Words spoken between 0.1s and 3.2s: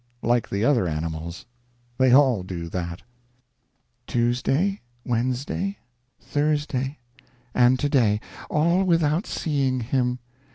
Like the other animals. They all do that. FRIDAY.